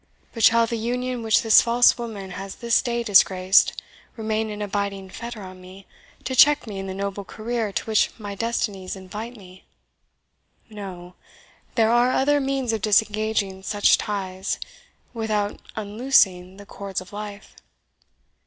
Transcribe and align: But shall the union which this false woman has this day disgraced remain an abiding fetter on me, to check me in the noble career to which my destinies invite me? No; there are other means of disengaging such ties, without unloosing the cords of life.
But 0.33 0.43
shall 0.43 0.65
the 0.65 0.79
union 0.79 1.21
which 1.21 1.43
this 1.43 1.61
false 1.61 1.95
woman 1.95 2.31
has 2.31 2.55
this 2.55 2.81
day 2.81 3.03
disgraced 3.03 3.79
remain 4.15 4.49
an 4.49 4.59
abiding 4.59 5.11
fetter 5.11 5.43
on 5.43 5.61
me, 5.61 5.85
to 6.23 6.35
check 6.35 6.65
me 6.65 6.79
in 6.79 6.87
the 6.87 6.95
noble 6.95 7.23
career 7.23 7.71
to 7.71 7.85
which 7.85 8.09
my 8.17 8.33
destinies 8.33 8.95
invite 8.95 9.37
me? 9.37 9.63
No; 10.71 11.13
there 11.75 11.91
are 11.91 12.09
other 12.13 12.39
means 12.41 12.73
of 12.73 12.81
disengaging 12.81 13.61
such 13.61 13.99
ties, 13.99 14.57
without 15.13 15.59
unloosing 15.75 16.57
the 16.57 16.65
cords 16.65 16.99
of 16.99 17.13
life. 17.13 17.55